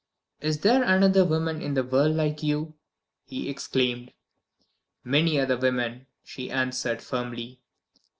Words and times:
"Is 0.39 0.61
there 0.61 0.81
another 0.81 1.23
woman 1.23 1.61
in 1.61 1.75
the 1.75 1.83
world 1.83 2.15
like 2.15 2.41
you!" 2.41 2.73
he 3.23 3.47
exclaimed. 3.47 4.11
"Many 5.03 5.39
other 5.39 5.57
women," 5.59 6.07
she 6.23 6.49
answered, 6.49 7.03
firmly. 7.03 7.61